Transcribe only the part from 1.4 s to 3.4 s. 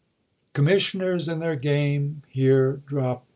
their game here drop